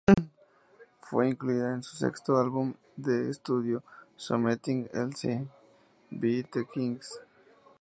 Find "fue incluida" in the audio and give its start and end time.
0.99-1.75